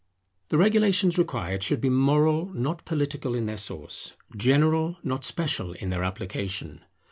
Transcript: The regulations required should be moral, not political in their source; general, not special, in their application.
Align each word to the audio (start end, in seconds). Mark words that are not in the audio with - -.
The 0.49 0.57
regulations 0.57 1.19
required 1.19 1.61
should 1.61 1.79
be 1.79 1.87
moral, 1.87 2.47
not 2.55 2.85
political 2.85 3.35
in 3.35 3.45
their 3.45 3.55
source; 3.55 4.15
general, 4.35 4.97
not 5.03 5.23
special, 5.23 5.73
in 5.73 5.91
their 5.91 6.03
application. 6.03 6.83